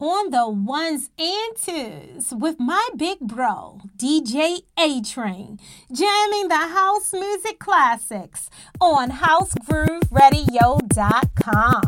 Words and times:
on 0.00 0.30
the 0.30 0.48
ones 0.48 1.10
and 1.18 1.56
twos 1.56 2.32
with 2.34 2.56
my 2.58 2.88
big 2.96 3.18
bro, 3.20 3.80
DJ 3.96 4.60
A 4.78 5.02
Train, 5.02 5.58
jamming 5.92 6.48
the 6.48 6.56
house 6.56 7.12
music 7.12 7.58
classics 7.58 8.48
on 8.80 9.10
HouseGrooveRadio.com. 9.10 11.82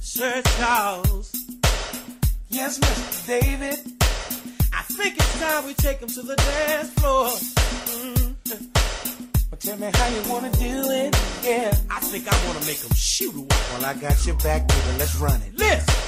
Sir 0.00 0.42
Charles. 0.58 1.32
Yes, 2.48 2.78
Mr. 2.78 3.26
David. 3.26 3.78
I 4.72 4.82
think 4.82 5.16
it's 5.16 5.40
time 5.40 5.66
we 5.66 5.74
take 5.74 5.98
him 5.98 6.08
to 6.08 6.22
the 6.22 6.36
dance 6.36 6.90
floor. 6.94 7.26
Mm. 7.26 8.36
Well, 9.50 9.58
tell 9.58 9.76
me 9.78 9.90
how 9.92 10.06
you 10.08 10.22
wanna 10.30 10.50
do 10.52 10.90
it. 10.90 11.16
Yeah, 11.42 11.74
I 11.90 11.98
think 12.00 12.28
I 12.28 12.46
wanna 12.46 12.60
make 12.66 12.78
him 12.78 12.94
shoot 12.94 13.34
a 13.34 13.40
Well, 13.40 13.84
I 13.84 13.94
got 13.94 14.24
your 14.24 14.36
back, 14.36 14.68
baby. 14.68 14.80
Let's 14.98 15.16
run 15.16 15.42
it. 15.42 15.58
Listen. 15.58 16.03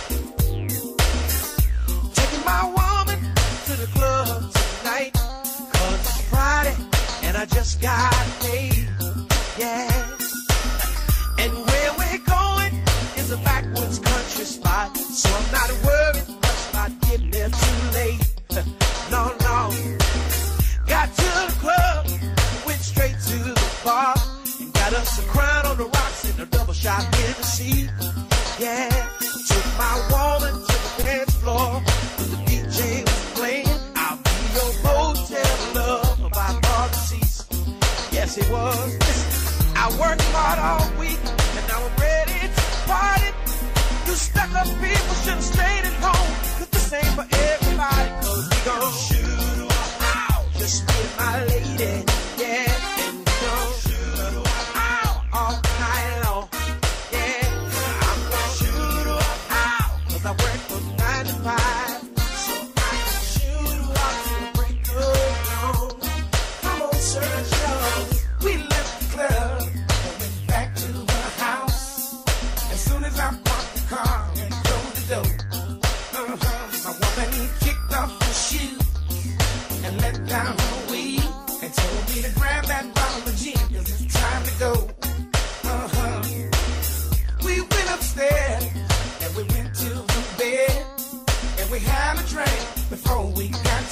My 2.46 2.62
woman 2.64 3.18
to 3.66 3.72
the 3.82 3.88
club 3.92 4.26
tonight. 4.78 5.12
Cause 5.14 6.00
it's 6.00 6.20
Friday 6.30 6.76
and 7.24 7.36
I 7.36 7.44
just 7.46 7.80
got 7.82 8.14
paid. 8.40 8.88
Yeah. 9.58 10.16
And 11.38 11.52
where 11.68 11.92
we're 11.98 12.24
going 12.24 12.72
is 13.16 13.32
a 13.32 13.36
backwoods 13.38 13.98
country 13.98 14.44
spot. 14.44 14.96
So 14.96 15.28
I'm 15.28 15.52
not 15.52 15.70
worried 15.84 16.28
much 16.28 16.62
about 16.70 17.00
getting 17.02 17.30
there 17.30 17.50
too 17.50 17.78
late. 17.98 18.22
No, 19.08 19.32
no. 19.40 19.70
Got 20.86 21.08
to 21.14 21.28
the 21.46 21.54
club, 21.60 22.06
went 22.66 22.80
straight 22.80 23.16
to 23.28 23.38
the 23.38 23.70
bar, 23.84 24.16
and 24.60 24.72
got 24.72 24.92
us 24.94 25.18
a 25.20 25.22
crown 25.28 25.66
on 25.66 25.76
the 25.78 25.84
rocks 25.84 26.24
and 26.30 26.40
a 26.40 26.46
double 26.46 26.74
shot 26.74 27.04
in 27.04 27.34
the 27.38 27.44
sea. 27.44 27.88
Yeah, 28.58 28.88
took 28.88 29.66
my 29.76 30.06
to 30.50 30.76
the 30.96 31.02
dance 31.04 31.34
floor, 31.36 31.82
the 32.16 32.36
DJ 32.48 33.02
was 33.04 33.32
playing. 33.34 33.68
I'll 33.94 34.16
be 34.16 34.30
your 34.56 34.72
motel 34.82 35.74
love. 35.74 36.32
Yes, 38.12 38.38
it 38.38 38.48
was. 38.50 38.96
I 39.76 39.90
worked 40.00 40.22
hard 40.32 40.58
all 40.58 40.98
week, 40.98 41.18
and 41.20 41.68
now 41.68 41.84
I'm 41.84 42.00
ready 42.00 42.48
to 42.48 42.62
party. 42.88 43.28
You 44.06 44.14
stuck 44.14 44.50
up 44.54 44.66
people 44.80 45.14
should 45.20 45.34
have 45.34 45.44
stayed 45.44 45.84
at 45.84 46.00
this 46.70 46.92
ain't 46.94 47.12
for 47.12 47.28
we 48.48 48.56
gon' 48.64 48.92
out. 50.00 50.44
Just 50.56 50.88
my 51.18 51.44
lady, 51.44 52.15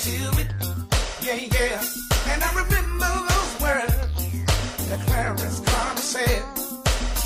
to 0.04 0.10
it. 0.10 0.48
Yeah, 1.24 1.40
yeah. 1.56 1.80
And 2.28 2.42
I 2.44 2.50
remember 2.52 3.08
those 3.32 3.52
words 3.64 3.96
that 4.88 5.00
Clarence 5.06 5.60
Carter 5.60 6.02
said. 6.02 6.42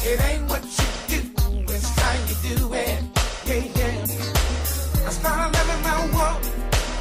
It 0.07 0.23
ain't 0.23 0.49
what 0.49 0.63
you 0.63 0.89
do, 1.11 1.21
it's 1.75 1.89
how 1.99 2.15
you 2.29 2.37
do 2.57 2.75
it. 2.75 3.03
Yeah, 3.47 3.65
yeah. 3.79 5.09
I 5.09 5.11
started 5.11 5.51
loving 5.59 5.83
my 5.83 5.99
walk 6.15 6.41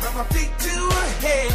from 0.01 0.13
my 0.17 0.23
feet 0.33 0.51
to 0.65 0.73
her 0.97 1.09
head. 1.21 1.53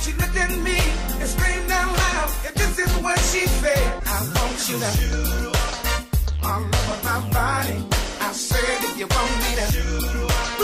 She 0.00 0.12
looked 0.14 0.36
at 0.44 0.50
me 0.64 0.80
and 1.20 1.28
screamed 1.28 1.70
out 1.70 1.92
loud. 2.00 2.28
If 2.48 2.54
this 2.54 2.78
is 2.78 2.92
what 3.04 3.18
she 3.30 3.44
said, 3.60 4.02
I 4.06 4.18
want 4.36 4.56
you 4.70 4.78
to 4.80 5.52
all 6.48 6.64
over 6.64 6.98
my 7.04 7.18
body. 7.28 7.76
I 8.20 8.32
said 8.32 8.78
if 8.88 8.98
you 8.98 9.06
want 9.06 9.32
me 9.44 9.50
to, 9.60 9.84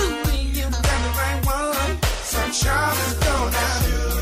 ooh, 0.00 0.23
So 2.54 2.68
Charlie's 2.68 3.14
gonna. 3.14 3.50
Oh, 3.50 4.13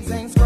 eggs 0.00 0.12
ain't 0.12 0.39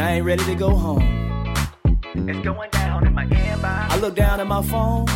and 0.00 0.08
I 0.08 0.12
ain't 0.14 0.24
ready 0.24 0.44
to 0.44 0.54
go 0.54 0.70
home. 0.70 1.54
It's 2.14 2.40
going 2.40 2.70
down 2.70 3.06
in 3.06 3.12
my 3.12 3.26
inbox. 3.26 3.90
I 3.90 3.96
look 3.98 4.14
down 4.14 4.40
at 4.40 4.46
my 4.46 4.62
phone, 4.62 5.06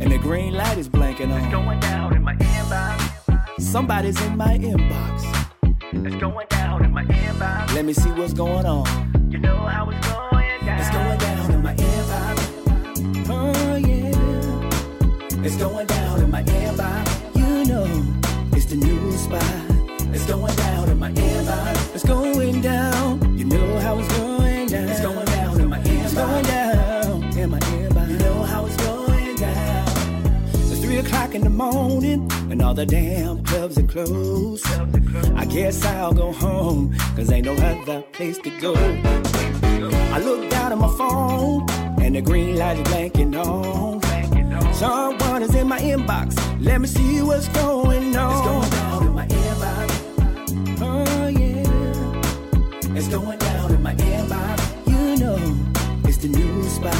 and 0.00 0.10
the 0.10 0.16
green 0.16 0.54
light 0.54 0.78
is 0.78 0.88
blinking 0.88 1.30
It's 1.30 1.44
on. 1.44 1.50
going 1.50 1.80
down 1.80 2.16
in 2.16 2.22
my 2.22 2.34
inbox. 2.36 3.60
Somebody's 3.60 4.18
in 4.22 4.38
my 4.38 4.56
inbox. 4.56 5.16
It's 5.92 6.16
going 6.16 6.46
down 6.48 6.84
in 6.84 6.90
my 6.90 7.04
inbox. 7.04 7.74
Let 7.74 7.84
me 7.84 7.92
see 7.92 8.10
what's 8.12 8.32
going 8.32 8.64
on. 8.64 8.86
You 9.30 9.38
know 9.38 9.56
how 9.56 9.90
it's 9.90 10.08
going 10.08 10.64
down. 10.64 10.80
It's 10.80 10.90
going 10.90 11.18
down 11.18 11.50
in 11.52 11.62
my 11.62 11.74
inbox. 11.74 12.36
Oh 13.28 13.74
yeah. 13.76 15.44
It's 15.44 15.56
going 15.56 15.86
down 15.86 16.22
in 16.22 16.30
my 16.30 16.42
inbox. 16.44 17.36
You 17.36 17.64
know, 17.70 17.86
it's 18.56 18.64
the 18.66 18.76
new 18.76 19.12
spot. 19.12 19.44
It's 20.14 20.24
going 20.24 20.56
down 20.56 20.88
in 20.88 20.98
my 20.98 21.12
inbox. 21.12 21.94
It's 21.94 22.04
going 22.04 22.62
down. 22.62 23.19
How 23.90 23.98
it's 23.98 24.16
going 24.16 24.68
down. 24.68 24.88
It's 24.88 25.00
going 25.00 25.26
down 25.26 25.60
in 25.60 25.68
my 25.68 25.78
inbox. 25.80 26.04
It's 26.04 26.14
going 26.14 26.44
down 26.44 27.22
in 27.36 27.50
my 27.50 27.58
inbox. 27.58 28.08
You 28.08 28.18
know 28.18 28.42
how 28.44 28.64
it's 28.64 28.76
going 28.76 29.34
down. 29.34 29.88
It's 30.70 30.78
three 30.78 30.98
o'clock 30.98 31.34
in 31.34 31.42
the 31.42 31.50
morning, 31.50 32.30
and 32.52 32.62
all 32.62 32.72
the 32.72 32.86
damn 32.86 33.42
clubs 33.42 33.78
are 33.78 33.82
closed. 33.82 34.64
I 35.34 35.44
guess 35.44 35.84
I'll 35.84 36.12
go 36.12 36.30
home, 36.30 36.94
cause 37.16 37.32
ain't 37.32 37.46
no 37.46 37.54
other 37.54 38.02
place 38.12 38.38
to 38.38 38.50
go. 38.60 38.74
I 38.76 40.20
look 40.20 40.48
down 40.50 40.70
at 40.70 40.78
my 40.78 40.94
phone, 40.96 41.68
and 42.00 42.14
the 42.14 42.22
green 42.22 42.54
light 42.58 42.78
is 42.78 42.84
blinking 42.84 43.34
on. 43.34 44.00
Someone 44.72 45.42
is 45.42 45.52
in 45.56 45.66
my 45.66 45.80
inbox. 45.80 46.36
Let 46.60 46.80
me 46.80 46.86
see 46.86 47.22
what's 47.22 47.48
going 47.48 48.16
on. 48.16 48.36
It's 48.36 48.46
going 48.46 48.70
down 48.70 49.06
in 49.08 49.12
my 49.14 49.26
inbox. 49.26 49.90
Oh 50.80 51.26
yeah. 51.26 52.96
It's 52.96 53.08
going 53.08 53.36
down 53.36 53.49
in 53.72 53.82
my 53.82 53.94
inbox. 53.94 54.58
You 54.86 55.16
know, 55.16 55.38
it's 56.08 56.18
the 56.18 56.28
new 56.28 56.62
spot. 56.64 56.94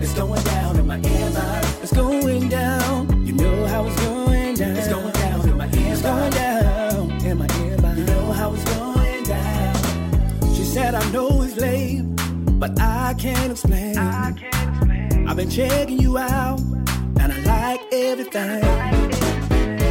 It's 0.00 0.14
going 0.14 0.42
down 0.44 0.78
in 0.78 0.86
my 0.86 0.98
inbox. 0.98 1.82
It's 1.82 1.92
going 1.92 2.48
down. 2.48 3.26
You 3.26 3.32
know 3.32 3.66
how 3.66 3.86
it's 3.86 3.96
going 4.00 4.54
down. 4.54 4.76
It's 4.76 4.88
going 4.88 5.12
down 5.12 5.48
in 5.48 5.56
my 5.56 5.68
inbox. 5.68 5.92
It's 5.92 6.02
going 6.02 6.30
down 6.32 7.10
in 7.24 7.38
my 7.38 7.46
inbox. 7.46 7.96
You 7.98 8.04
know 8.04 8.32
how 8.32 8.54
it's 8.54 8.64
going 8.64 9.22
down. 9.24 10.54
She 10.54 10.64
said 10.64 10.94
I 10.94 11.10
know 11.10 11.42
it's 11.42 11.56
late, 11.56 12.02
but 12.58 12.78
I 12.80 13.14
can't 13.18 13.52
explain. 13.52 13.98
I 13.98 14.32
can't 14.32 14.70
explain. 14.70 15.28
I've 15.28 15.36
been 15.36 15.50
checking 15.50 15.98
you 15.98 16.18
out, 16.18 16.60
and 17.20 17.32
I 17.32 17.38
like 17.44 17.80
everything. 17.92 18.62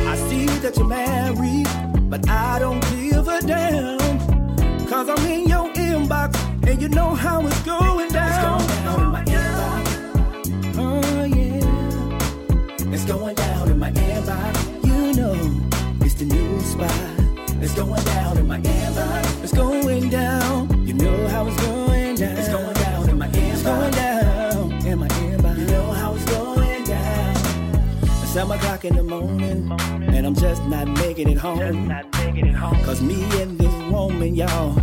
I 0.07 0.15
see 0.29 0.45
that 0.45 0.77
you're 0.77 0.87
married, 0.87 1.67
but 2.09 2.27
I 2.29 2.59
don't 2.59 2.81
give 2.91 3.27
a 3.27 3.41
damn. 3.41 3.99
Cause 4.87 5.09
I'm 5.09 5.25
in 5.25 5.49
your 5.49 5.64
inbox, 5.95 6.35
and 6.67 6.81
you 6.81 6.89
know 6.89 7.15
how 7.15 7.45
it's 7.45 7.61
going 7.61 8.09
down. 8.09 8.61
It's 8.61 8.73
going 8.75 8.83
down 8.83 9.01
in 9.01 9.09
my 9.11 9.23
inbox. 9.23 9.85
Oh, 10.77 11.23
yeah. 11.23 12.93
It's 12.93 13.05
going 13.05 13.35
down 13.35 13.71
in 13.71 13.79
my 13.79 13.91
inbox. 13.91 14.85
You 14.85 15.13
know, 15.13 15.35
it's 16.05 16.15
the 16.15 16.25
new 16.25 16.59
spot. 16.61 16.91
It's 17.61 17.73
going 17.73 18.03
down 18.03 18.37
in 18.37 18.47
my 18.47 18.59
inbox. 18.59 19.43
It's 19.43 19.53
going 19.53 20.09
down. 20.09 20.85
You 20.85 20.93
know 20.93 21.27
how 21.29 21.47
it's 21.47 21.61
going 21.61 22.15
down. 22.15 22.37
It's 22.37 22.49
going 22.49 22.73
down 22.73 23.09
in 23.09 23.17
my 23.17 23.27
inbox. 23.27 23.53
It's 23.53 23.63
going 23.63 23.91
down 23.91 24.71
in 24.85 24.99
my 24.99 25.07
inbox. 25.07 25.57
You 25.59 25.65
know 25.67 25.91
how 25.93 26.13
it's 26.13 26.25
going 26.25 26.83
down. 26.83 27.35
It's 28.03 28.33
seven 28.33 28.57
o'clock 28.57 28.83
in 28.85 28.95
the 28.95 29.03
morning, 29.03 29.71
and 30.13 30.27
I'm 30.27 30.35
just 30.35 30.63
not 30.65 30.87
making 30.87 31.29
it 31.29 31.37
home. 31.37 31.87
Not 31.87 32.11
taking 32.11 32.47
it 32.47 32.55
home. 32.55 32.83
Cause 32.83 33.01
me 33.01 33.23
and 33.41 33.57
this 33.57 33.73
woman, 33.91 34.35
y'all, 34.35 34.75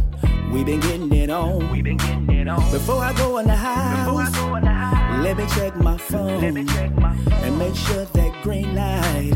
we 0.53 0.65
been 0.65 0.81
getting 0.81 1.13
it 1.13 1.31
on. 1.31 1.71
We 1.71 1.83
been 1.83 1.97
getting 1.97 2.31
it 2.31 2.49
on. 2.49 2.71
Before 2.71 3.03
I 3.03 3.13
go 3.15 3.39
in 3.39 3.47
the 3.47 3.57
house, 3.57 4.37
in 4.37 4.65
the 4.65 4.71
house, 4.71 5.25
let 5.25 5.37
me 5.37 5.47
check 5.55 5.75
my 5.77 5.97
phone. 5.97 6.41
let 6.41 6.55
me 6.55 6.65
check 6.67 6.95
my 6.97 7.17
phone. 7.17 7.33
And 7.45 7.59
make 7.59 7.75
sure 7.75 8.05
that 8.05 8.43
green 8.43 8.75
light 8.75 9.33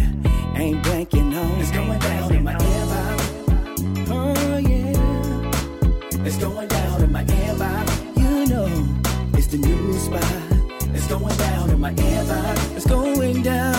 ain't 0.55 0.83
blinking 0.83 1.35
on. 1.35 1.61
It's 1.61 1.71
going 1.71 1.99
down 1.99 2.35
in 2.35 2.45
my 2.45 2.55
inbox. 2.55 4.11
Oh 4.11 4.59
yeah. 4.59 6.27
It's 6.27 6.37
going 6.37 6.69
down 6.69 7.03
in 7.03 7.13
my 7.13 7.25
inbox. 7.25 8.17
You 8.17 8.47
know, 8.47 9.39
it's 9.39 9.47
the 9.47 9.59
new 9.59 9.93
spot. 9.95 10.23
It's 10.95 11.07
going 11.09 11.37
down 11.37 11.71
in 11.71 11.81
my 11.81 11.93
inbox. 11.93 12.77
It's 12.77 12.87
going 12.87 13.43
down. 13.43 13.76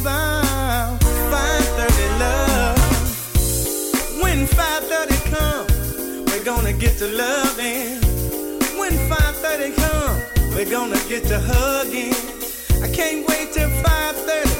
About. 0.00 1.00
5:30 1.30 2.06
love. 2.18 2.78
When 4.22 4.46
5:30 4.46 5.18
comes, 5.30 5.72
we're 6.26 6.44
gonna 6.44 6.72
get 6.72 6.98
to 6.98 7.06
loving. 7.06 8.00
When 8.78 8.94
5:30 9.08 9.70
comes, 9.82 10.22
we're 10.54 10.70
gonna 10.70 11.00
get 11.08 11.22
to 11.28 11.38
hugging. 11.40 12.14
I 12.82 12.88
can't 12.98 13.26
wait 13.28 13.52
till 13.52 13.70
5:30 13.82 14.50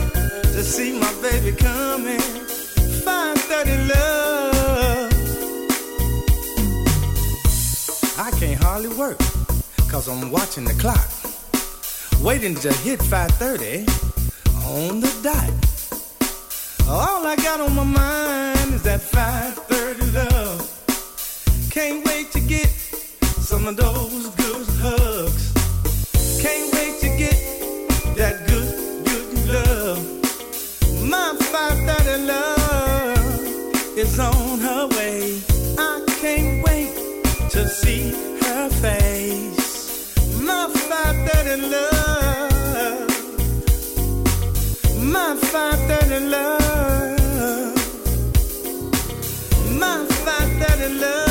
to 0.55 0.63
see 0.63 0.91
my 0.99 1.13
baby 1.23 1.53
coming. 1.53 2.23
5:30 3.05 3.77
love. 3.93 5.13
I 8.27 8.31
can't 8.41 8.61
hardly 8.63 8.93
work, 9.05 9.19
cause 9.91 10.09
I'm 10.09 10.31
watching 10.31 10.65
the 10.65 10.75
clock. 10.75 11.09
Waiting 12.21 12.55
to 12.65 12.73
hit 12.85 13.01
5:30 13.03 13.87
on 14.69 15.01
the 15.01 15.13
dot. 15.23 15.51
All 16.89 17.27
I 17.27 17.37
got 17.37 17.61
on 17.61 17.75
my 17.75 17.85
mind 17.85 18.75
is 18.75 18.83
that 18.83 19.01
5:30 19.01 20.07
love. 20.19 20.61
Can't 21.71 22.05
wait 22.09 22.27
to 22.33 22.41
get 22.41 22.71
some 23.51 23.67
of 23.71 23.77
those 23.77 24.25
good 24.43 24.67
hugs. 24.85 25.45
Can't 26.45 26.69
wait 26.77 26.95
to 27.05 27.09
get 27.23 27.39
that 28.21 28.37
good, 28.51 28.71
good 29.09 29.31
love. 29.55 30.01
My 31.15 31.29
5:30 31.53 32.17
love 32.33 33.99
is 34.03 34.19
on 34.19 34.61
her 34.67 34.85
way. 34.97 35.41
I 35.79 35.95
can't 36.21 36.55
wait 36.67 36.93
to 37.55 37.61
see 37.81 38.05
her 38.45 38.65
face. 38.85 39.71
My 40.49 40.65
5:30 40.91 41.57
love. 41.75 42.18
My 45.15 45.35
5:30 45.41 46.31
love. 46.31 47.75
My 49.81 50.05
5:30 50.25 51.01
love. 51.01 51.28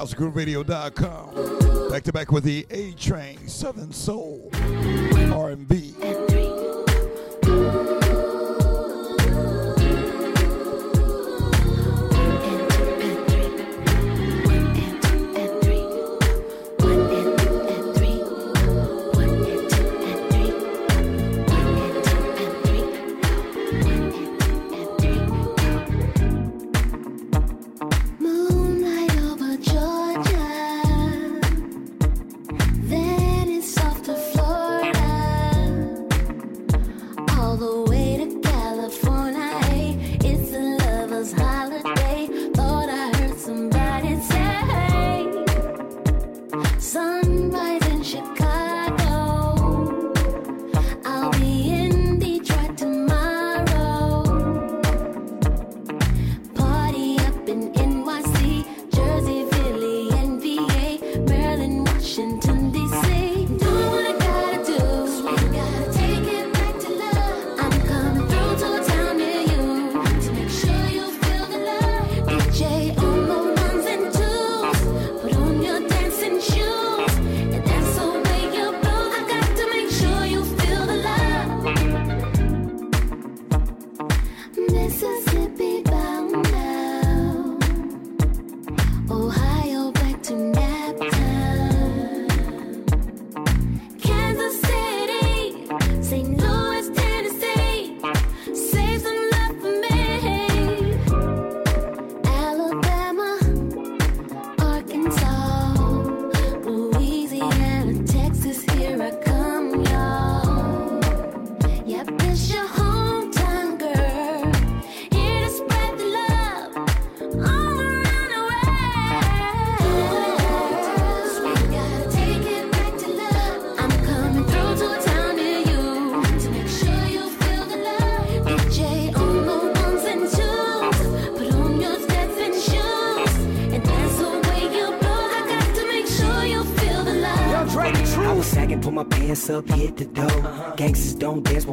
housegrooveradio.com. 0.00 1.90
Back 1.90 2.02
to 2.04 2.12
back 2.12 2.32
with 2.32 2.44
the 2.44 2.66
A 2.70 2.92
Train, 2.92 3.46
Southern 3.46 3.92
Soul, 3.92 4.50
R&B. 4.54 5.94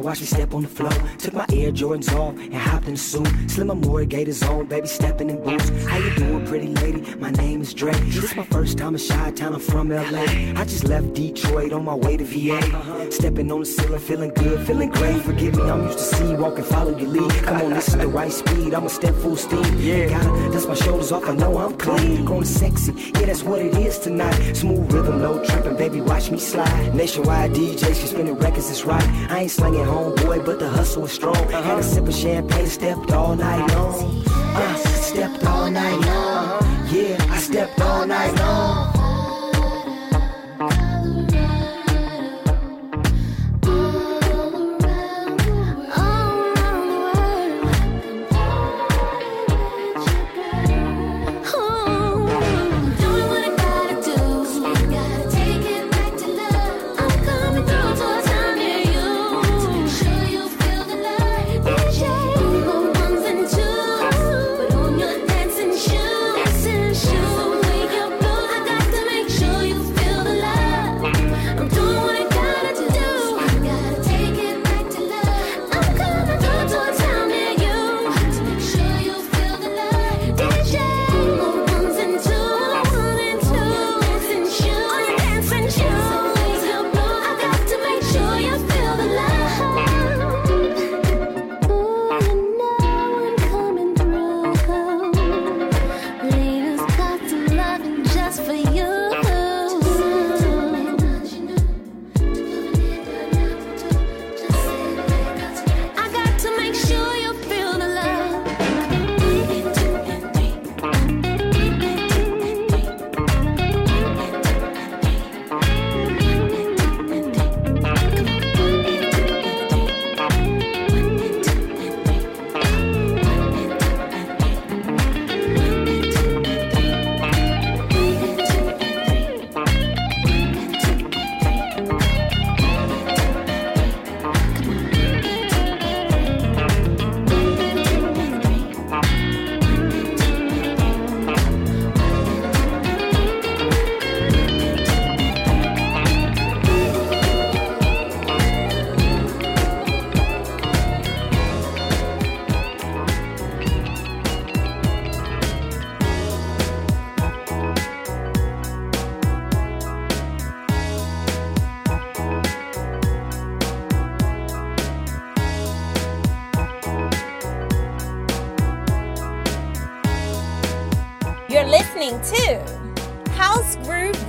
Watch 0.08 0.20
me 0.20 0.26
step 0.26 0.54
on 0.54 0.62
the 0.62 0.68
floor. 0.68 0.90
Took 1.78 1.90
my 1.90 1.94
Air 1.94 2.00
Jordans 2.00 2.18
off 2.18 2.38
and 2.38 2.54
hopped 2.54 2.86
in 2.86 2.94
the 2.94 2.98
suit. 2.98 3.28
Slim 3.50 3.70
Amore 3.70 4.04
Gators 4.04 4.42
on, 4.42 4.66
baby 4.66 4.86
stepping 4.86 5.30
in 5.30 5.42
boots. 5.42 5.68
How 5.86 5.98
you 5.98 6.14
doing, 6.14 6.46
pretty 6.46 6.68
lady? 6.68 7.14
My 7.16 7.30
name 7.30 7.60
is 7.62 7.74
Dre. 7.74 7.92
This 7.92 8.34
my 8.34 8.44
first 8.44 8.78
time 8.78 8.94
in 8.94 9.00
Chi 9.00 9.30
Town, 9.32 9.54
I'm 9.54 9.60
from 9.60 9.88
LA. 9.90 10.24
I 10.56 10.64
just 10.64 10.84
left 10.84 11.14
Detroit 11.14 11.72
on 11.72 11.84
my 11.84 11.94
way 11.94 12.16
to 12.16 12.24
VA. 12.24 13.12
Stepping 13.12 13.50
on 13.52 13.60
the 13.60 13.66
ceiling, 13.66 14.00
feeling 14.00 14.30
good, 14.30 14.66
feeling 14.66 14.90
great. 14.90 15.22
Forgive 15.22 15.56
me, 15.56 15.62
I'm 15.62 15.84
used 15.86 15.98
to 15.98 16.04
see 16.04 16.30
you 16.30 16.36
walk 16.36 16.58
and 16.58 16.66
follow 16.66 16.96
your 16.96 17.08
lead. 17.08 17.30
Come 17.44 17.62
on, 17.62 17.70
this 17.70 17.88
is 17.88 17.96
the 17.96 18.08
right 18.08 18.32
speed. 18.32 18.74
I'ma 18.74 18.88
step 18.88 19.14
full 19.16 19.36
steam. 19.36 19.64
Yeah, 19.78 20.08
gotta 20.08 20.52
dust 20.52 20.68
my 20.68 20.74
shoulders 20.74 21.12
off. 21.12 21.28
I 21.28 21.34
know 21.34 21.58
I'm 21.58 21.76
clean. 21.76 22.24
Growing 22.24 22.44
sexy, 22.44 22.92
yeah, 22.92 23.26
that's 23.26 23.42
what 23.42 23.60
it 23.60 23.74
is 23.76 23.98
tonight. 23.98 24.54
Smooth 24.54 24.92
rhythm, 24.92 25.20
no 25.20 25.44
tripping, 25.44 25.76
baby. 25.76 26.00
Watch 26.00 26.30
me 26.30 26.38
slide. 26.38 26.94
Nationwide 26.94 27.52
DJs, 27.52 28.00
she 28.00 28.06
spinning 28.08 28.38
records, 28.38 28.70
it's 28.70 28.84
right. 28.84 29.08
I 29.30 29.40
ain't 29.42 29.50
slanging 29.50 29.84
homeboy, 29.84 30.44
but 30.44 30.58
the 30.58 30.68
hustle 30.68 31.04
is 31.04 31.12
strong. 31.12 31.36
Had 31.68 31.80
a 31.80 31.82
sip 31.82 32.08
of 32.08 32.14
champagne, 32.14 32.66
stepped 32.66 33.12
all 33.12 33.36
night 33.36 33.70
long. 33.74 34.24
Uh, 34.26 34.76
stepped 34.76 35.44
all 35.44 35.70
night 35.70 36.00
long. 36.00 36.62
Yeah, 36.90 37.18
I 37.28 37.38
stepped 37.40 37.78
all 37.82 38.06
night 38.06 38.34
long. 38.36 38.97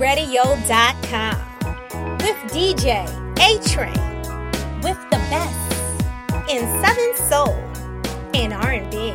Radio.com 0.00 1.36
with 2.20 2.36
DJ 2.48 3.04
A 3.38 3.60
Train 3.68 3.92
with 4.82 4.96
the 5.10 5.18
best 5.28 6.50
in 6.50 6.62
Southern 6.82 7.14
Soul 7.28 7.54
and 8.32 8.54
R&B. 8.54 9.14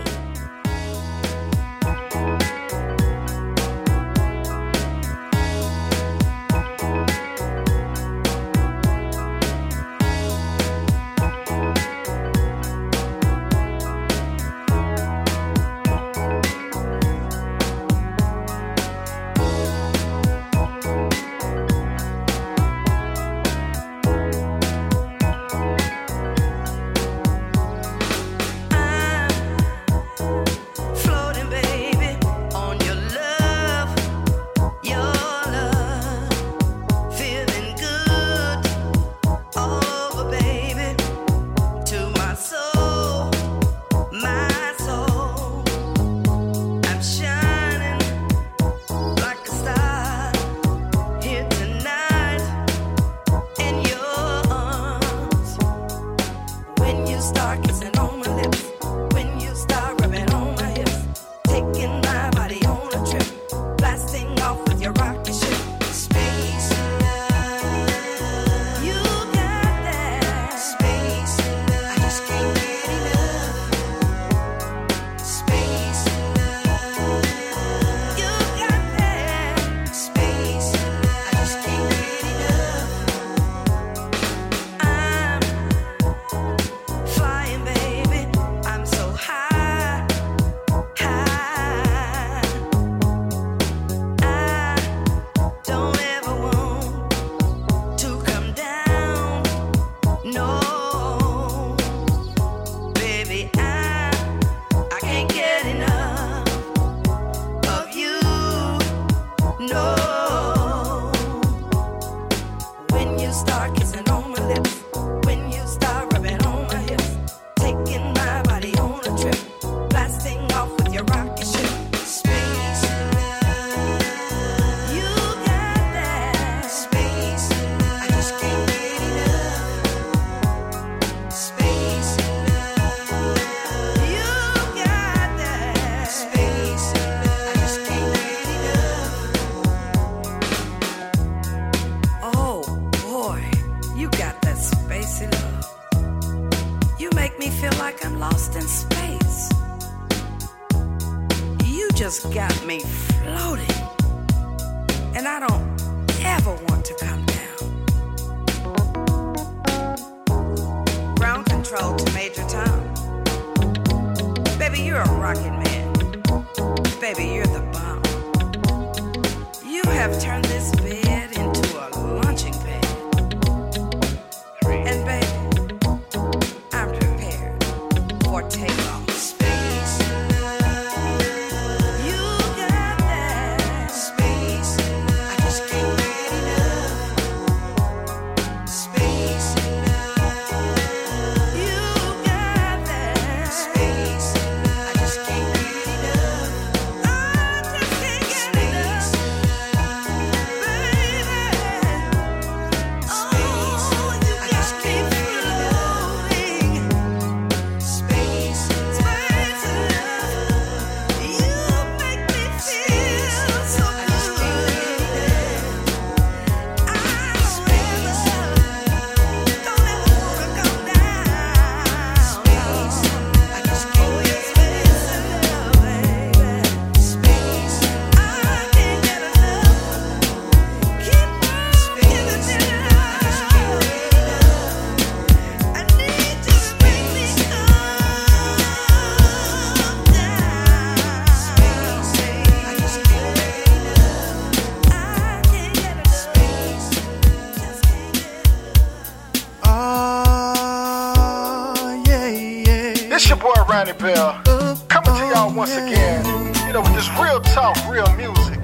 Johnny 253.86 254.00
Bell, 254.00 254.42
coming 254.88 255.14
to 255.14 255.28
y'all 255.28 255.54
once 255.54 255.76
again, 255.76 256.26
you 256.66 256.74
know, 256.74 256.82
with 256.82 256.96
this 256.96 257.08
real 257.22 257.40
talk, 257.40 257.78
real 257.88 258.12
music. 258.16 258.58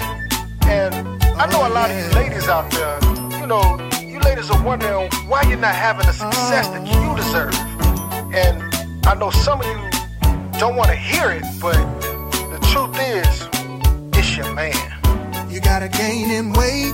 And 0.65 0.95
I 1.37 1.45
know 1.51 1.67
a 1.67 1.69
lot 1.69 1.91
of 1.91 1.97
you 1.97 2.09
ladies 2.15 2.47
out 2.47 2.71
there, 2.71 2.97
you 3.39 3.45
know, 3.45 3.61
you 4.01 4.19
ladies 4.21 4.49
are 4.49 4.63
wondering 4.65 5.11
why 5.27 5.43
you're 5.43 5.59
not 5.59 5.75
having 5.75 6.07
the 6.07 6.13
success 6.13 6.69
that 6.69 6.87
you 6.87 7.15
deserve. 7.15 7.53
And 8.33 8.63
I 9.05 9.13
know 9.13 9.29
some 9.29 9.61
of 9.61 9.67
you 9.67 10.59
don't 10.59 10.75
want 10.75 10.89
to 10.89 10.95
hear 10.95 11.29
it, 11.29 11.43
but 11.61 11.77
the 12.49 12.59
truth 12.71 12.97
is, 12.99 13.47
it's 14.17 14.35
your 14.35 14.51
man. 14.55 14.73
You 15.51 15.61
gotta 15.61 15.87
gain 15.87 16.31
in 16.31 16.51
weight 16.53 16.93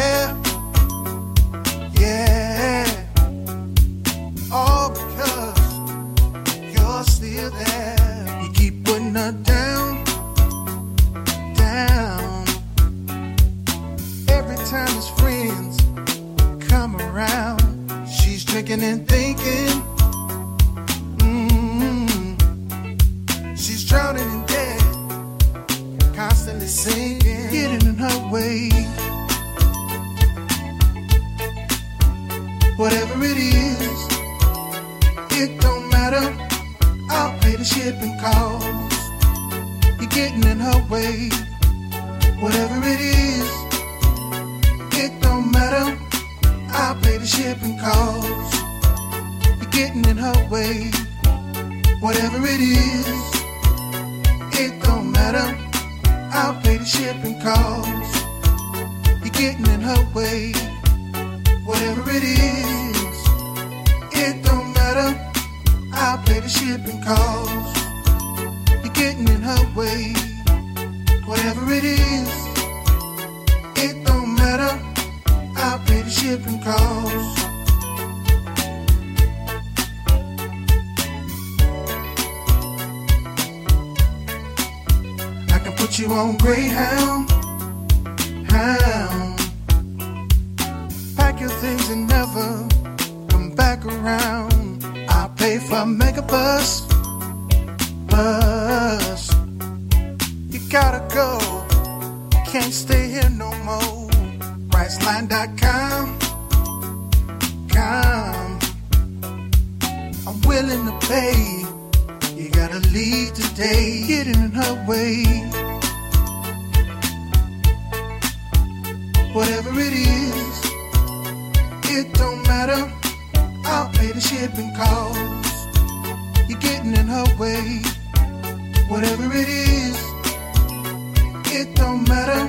don't 131.91 132.07
matter. 132.07 132.41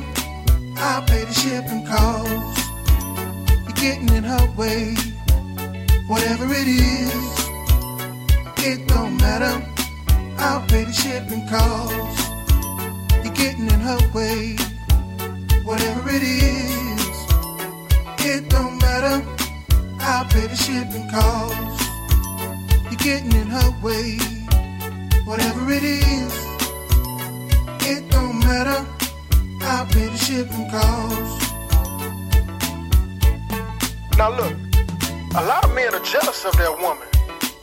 I'll 0.77 1.03
pay 1.03 1.25
the 1.25 1.35
shipping 1.35 1.85
cost. 1.85 2.59
You're 3.65 3.81
getting 3.85 4.09
in 4.17 4.23
her 4.23 4.47
way. 4.57 4.95
Whatever 6.07 6.47
it 6.61 6.69
is, 6.69 7.25
it 8.69 8.87
don't 8.87 9.17
matter. 9.17 9.55
I'll 10.39 10.65
pay 10.69 10.85
the 10.85 10.93
shipping 10.93 11.45
cost. 11.49 12.31
You're 13.25 13.35
getting 13.35 13.67
in 13.67 13.81
her 13.91 14.03
way. 14.15 14.55
Whatever 15.65 16.09
it 16.11 16.23
is, 16.23 17.17
it 18.31 18.49
don't 18.49 18.79
matter. 18.79 19.17
I'll 20.01 20.27
pay 20.27 20.47
the 20.53 20.59
shipping 20.67 21.09
cost. 21.11 21.81
You're 22.91 23.05
getting 23.11 23.33
in 23.43 23.49
her 23.49 23.71
way. 23.83 24.19
Whatever 25.25 25.73
it 25.73 25.83
is, 25.83 26.33
it 27.91 28.09
don't 28.11 28.39
matter. 28.39 29.02
I'll 29.65 29.87
pay 29.87 30.09
the 30.09 30.17
shipping 30.17 30.69
cost. 30.71 31.53
Now 34.19 34.31
look, 34.31 34.55
a 35.35 35.45
lot 35.47 35.65
of 35.65 35.75
men 35.75 35.95
are 35.95 36.05
jealous 36.05 36.45
of 36.45 36.57
their 36.57 36.73
woman. 36.73 37.09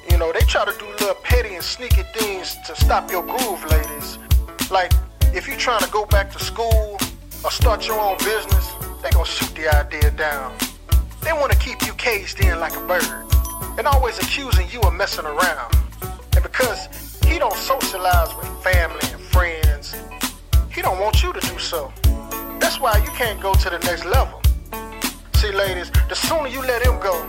You 0.10 0.18
know, 0.18 0.32
they 0.32 0.42
try 0.42 0.66
to 0.66 0.74
do 0.80 0.86
little 0.86 1.16
petty 1.24 1.56
and 1.56 1.64
sneaky 1.64 2.04
things 2.16 2.58
to 2.68 2.76
stop 2.76 3.12
your 3.12 3.24
groove, 3.24 3.64
ladies. 3.66 4.18
Like, 4.72 4.92
if 5.34 5.48
you're 5.48 5.58
trying 5.58 5.82
to 5.82 5.92
go 5.92 6.06
back 6.06 6.32
to 6.32 6.40
school 6.40 6.98
or 7.44 7.52
start 7.52 7.88
your 7.88 8.00
own 8.00 8.18
business, 8.18 8.74
they 9.04 9.10
gonna 9.12 9.26
shoot 9.26 9.54
the 9.56 9.68
idea 9.76 10.12
down. 10.12 10.56
They 11.22 11.34
wanna 11.34 11.56
keep 11.56 11.86
you 11.86 11.94
caged 11.94 12.40
in 12.40 12.60
like 12.60 12.76
a 12.76 12.86
bird 12.88 13.26
and 13.78 13.88
always 13.88 14.18
accusing 14.20 14.68
you 14.70 14.82
of 14.82 14.94
messing 14.94 15.26
around. 15.26 15.76
And 16.34 16.44
because 16.44 16.88
he 17.26 17.40
don't 17.40 17.54
socialize 17.54 18.36
with 18.36 18.48
family 18.64 19.00
and 19.14 19.22
friends, 19.22 19.69
he 20.80 20.84
don't 20.84 21.02
want 21.02 21.22
you 21.22 21.34
to 21.34 21.42
do 21.42 21.60
so. 21.60 21.92
That's 22.58 22.80
why 22.80 22.96
you 23.00 23.10
can't 23.10 23.42
go 23.42 23.54
to 23.54 23.70
the 23.70 23.80
next 23.80 24.06
level. 24.06 24.40
See, 25.36 25.52
ladies, 25.52 25.92
the 26.08 26.16
sooner 26.16 26.48
you 26.48 26.62
let 26.62 26.82
him 26.82 26.98
go, 27.02 27.28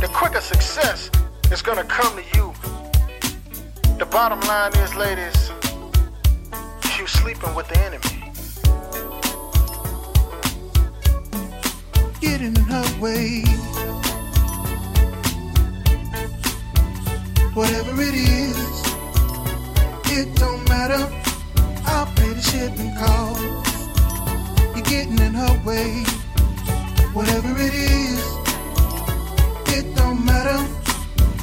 the 0.00 0.08
quicker 0.12 0.40
success 0.40 1.08
is 1.52 1.62
gonna 1.62 1.84
come 1.84 2.12
to 2.16 2.24
you. 2.36 2.52
The 3.98 4.06
bottom 4.06 4.40
line 4.40 4.72
is, 4.78 4.92
ladies, 4.96 5.52
you 6.98 7.06
sleeping 7.06 7.54
with 7.54 7.68
the 7.68 7.78
enemy. 7.86 8.18
Getting 12.20 12.56
in 12.56 12.64
her 12.74 13.00
way. 13.00 13.44
Whatever 17.54 18.02
it 18.02 18.14
is, 18.14 18.58
it 20.18 20.34
don't 20.34 20.68
matter. 20.68 21.27
I'll 21.98 22.06
pay 22.14 22.32
the 22.32 22.40
shipping 22.40 22.94
cost. 22.94 23.42
You're 24.72 24.84
getting 24.84 25.18
in 25.18 25.34
her 25.34 25.60
way. 25.66 26.04
Whatever 27.12 27.50
it 27.58 27.74
is, 27.74 28.22
it 29.76 29.96
don't 29.96 30.24
matter. 30.24 30.60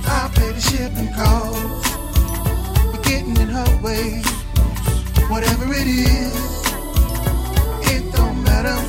I'll 0.07 0.29
pay 0.29 0.53
the 0.53 0.61
shipping 0.61 1.11
cost. 1.11 1.97
You're 2.93 3.03
getting 3.03 3.35
in 3.35 3.49
her 3.49 3.79
way. 3.83 4.21
Whatever 5.27 5.65
it 5.73 5.87
is, 5.87 6.63
it 7.91 8.13
don't 8.13 8.41
matter. 8.43 8.79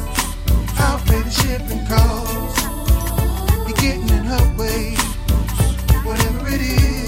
I'll 0.78 1.00
pay 1.00 1.20
the 1.20 1.30
shipping 1.30 1.84
cost. 1.86 2.62
You're 3.66 3.80
getting 3.82 4.08
in 4.08 4.24
her 4.24 4.56
way. 4.56 4.94
Whatever 6.06 6.46
it 6.46 6.60
is, 6.60 7.05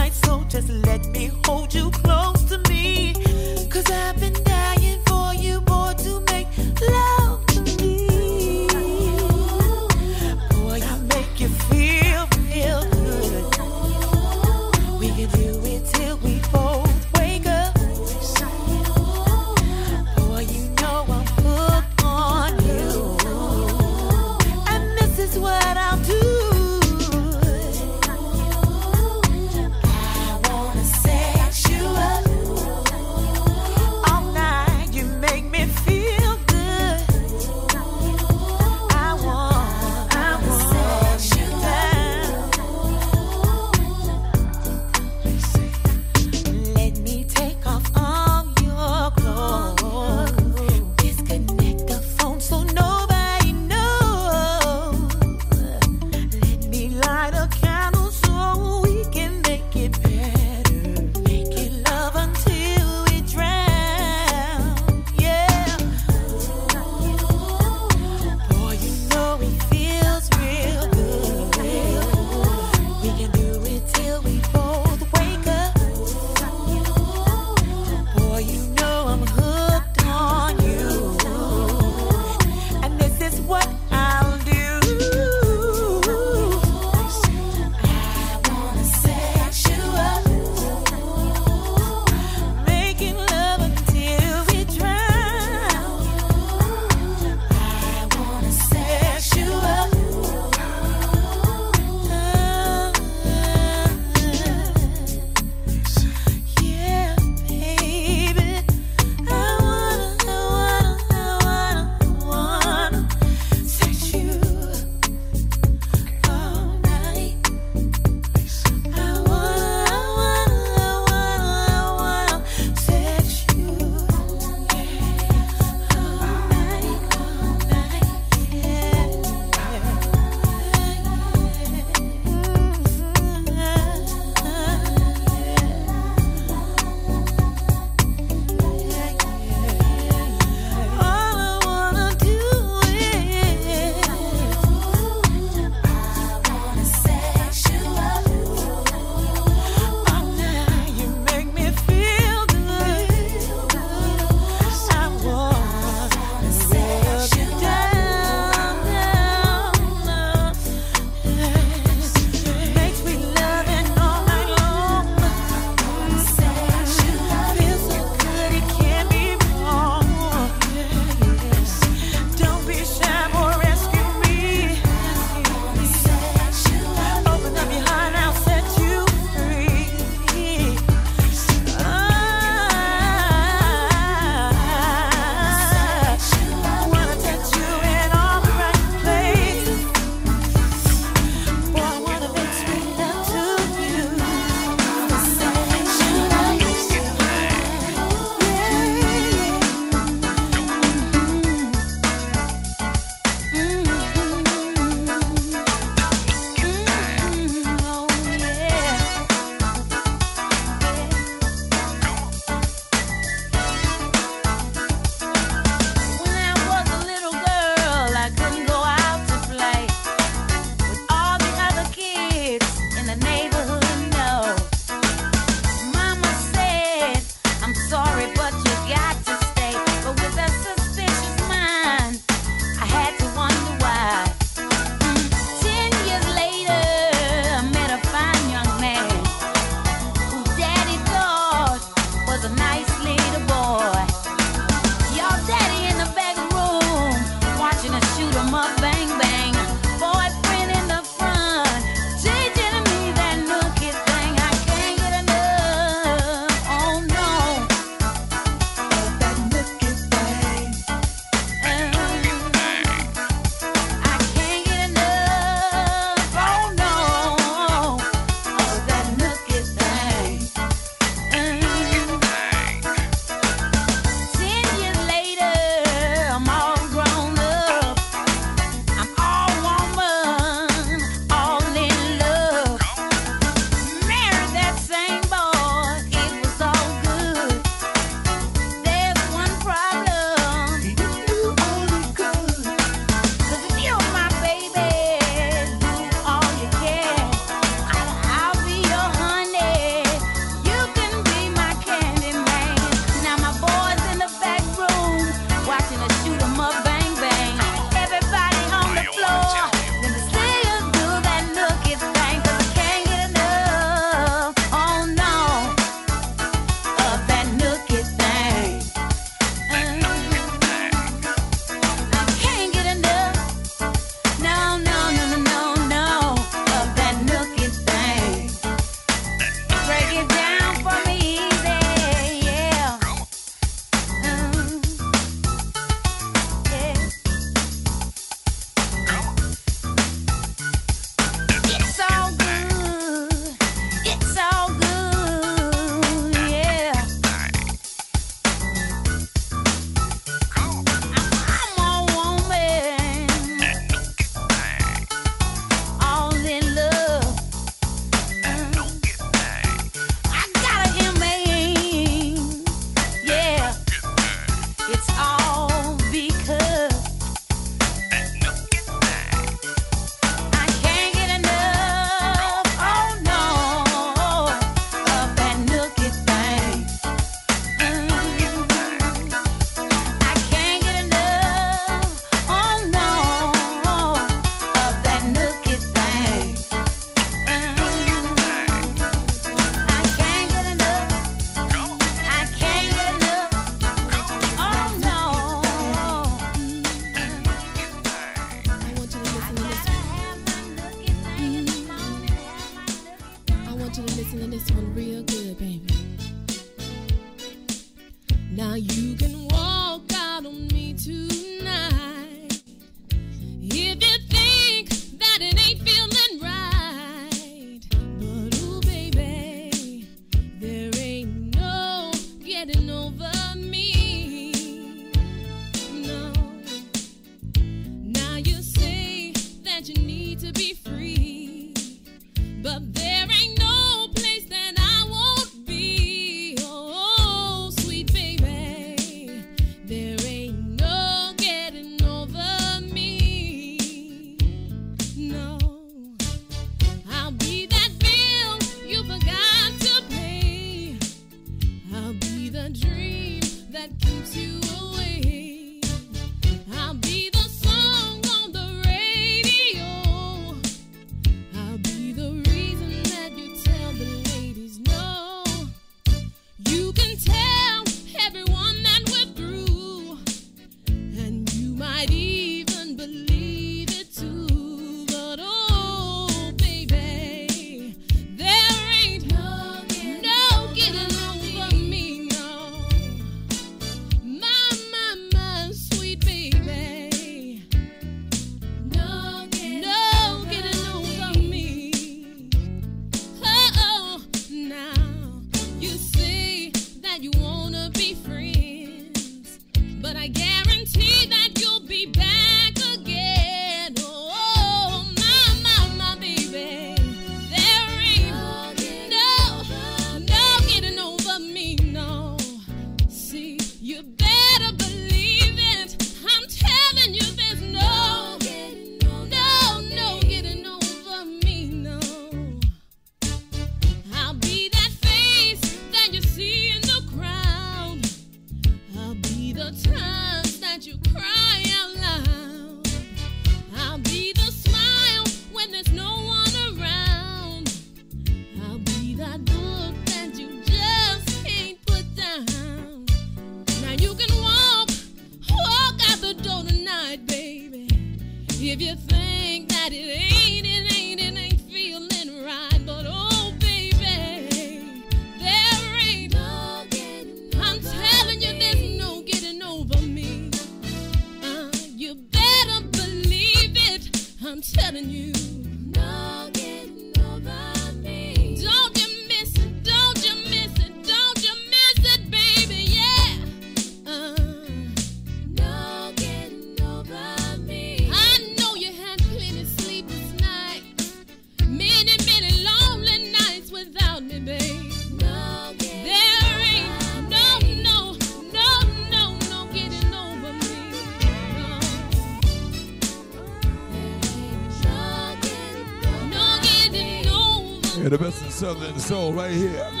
Right 599.41 599.53
here 599.53 600.00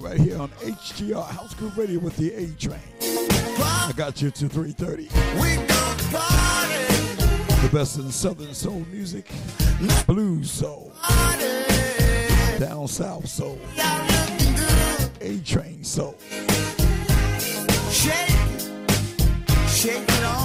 right 0.00 0.18
here 0.18 0.38
on 0.38 0.48
HGR 0.60 1.26
House 1.26 1.54
Group 1.54 1.76
Radio 1.76 2.00
with 2.00 2.16
the 2.16 2.32
A 2.32 2.48
Train. 2.58 2.80
I 3.02 3.92
got 3.96 4.22
you 4.22 4.30
to 4.30 4.48
3:30. 4.48 5.08
The 7.62 7.68
best 7.72 7.98
in 7.98 8.10
Southern 8.10 8.54
soul 8.54 8.84
music, 8.90 9.30
blues 10.06 10.50
soul, 10.50 10.92
down 12.58 12.88
south 12.88 13.28
soul, 13.28 13.58
A 15.20 15.38
Train 15.40 15.84
soul. 15.84 16.16
Shake, 17.90 18.30
shake 19.68 20.08
it 20.08 20.24
off. 20.24 20.39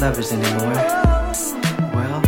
Lovers 0.00 0.32
anymore, 0.32 0.72
well, 1.92 2.22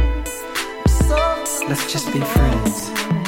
let's 1.69 1.91
just 1.91 2.13
be 2.13 2.21
friends. 2.21 3.22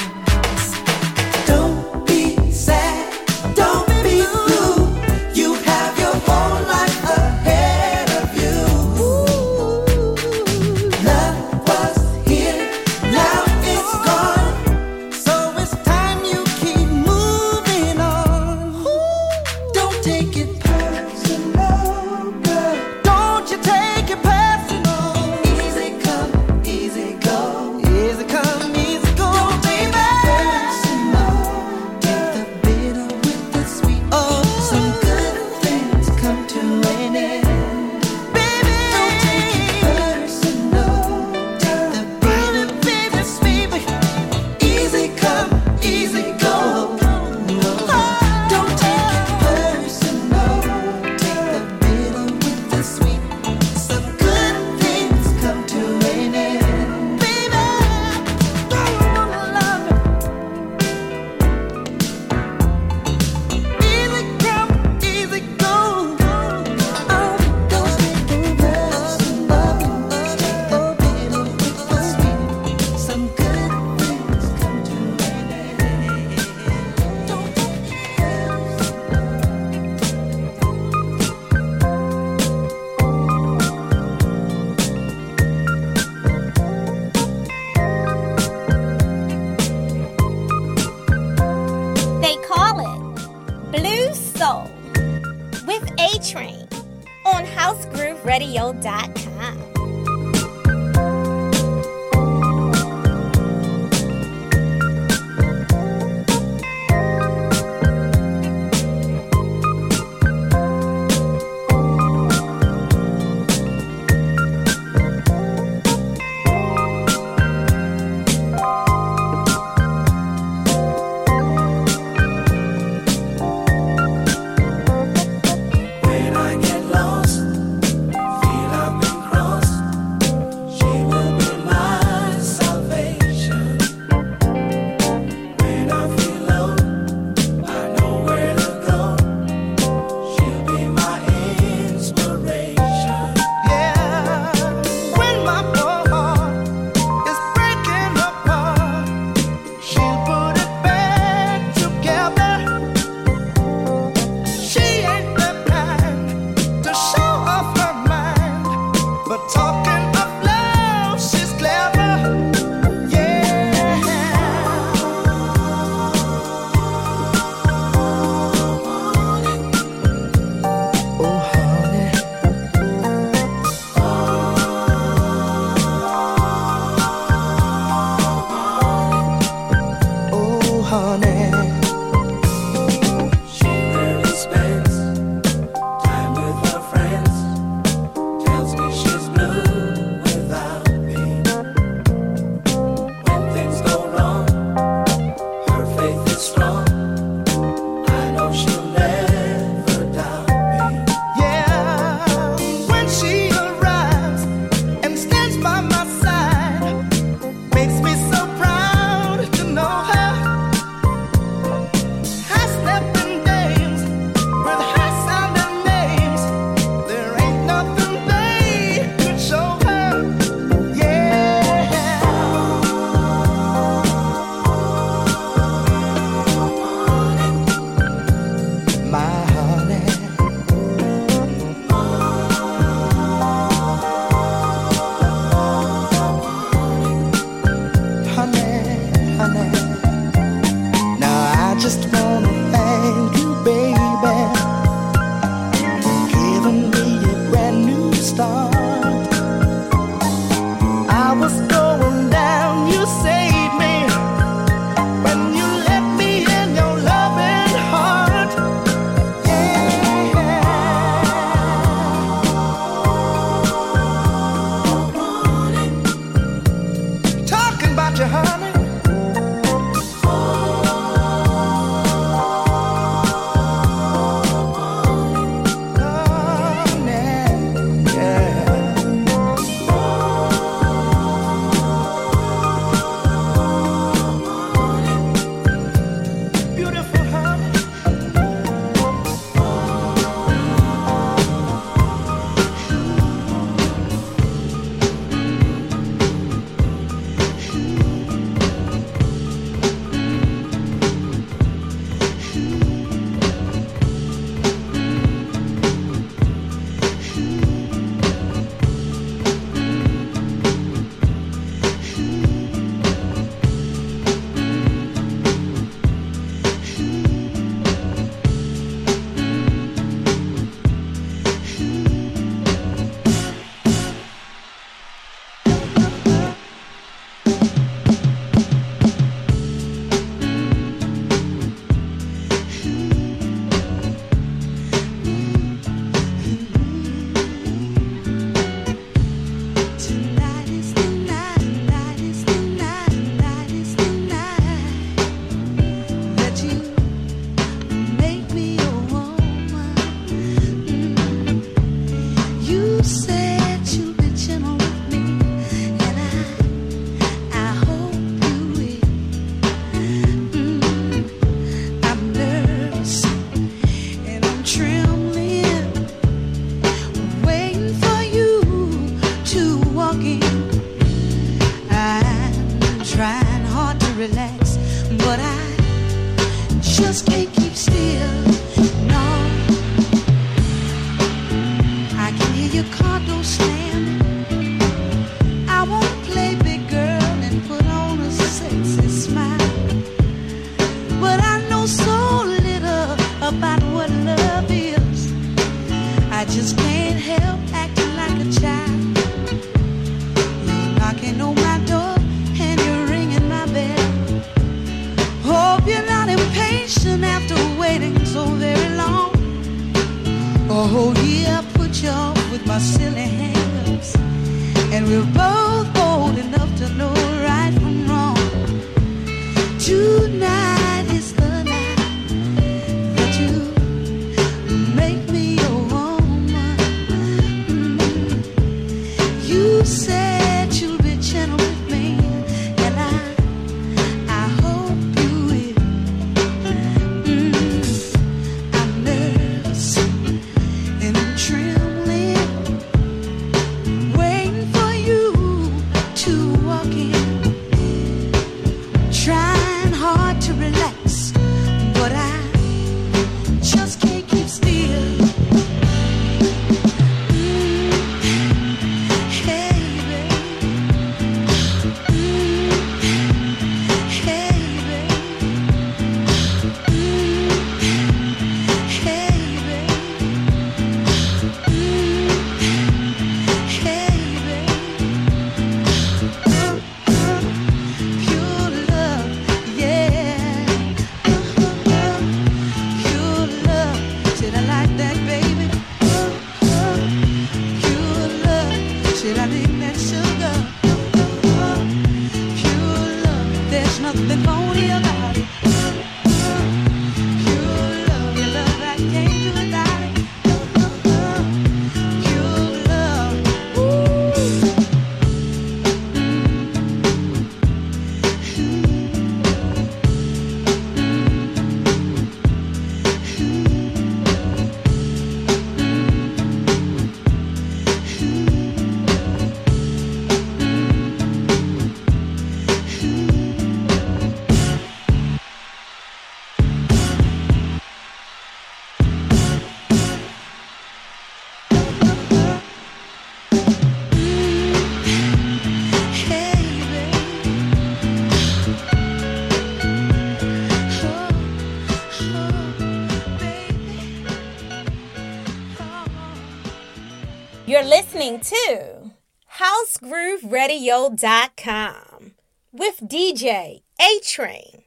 listening 548.15 548.39
to 548.39 549.11
HouseGrooveRadio.com 549.59 552.35
with 552.73 553.01
DJ 553.01 553.83
A 554.01 554.21
Train 554.25 554.85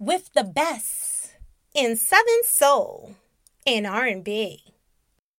with 0.00 0.32
the 0.34 0.42
best 0.42 1.36
in 1.72 1.96
Southern 1.96 2.42
Soul 2.42 3.14
and 3.64 3.86
R&B. 3.86 4.73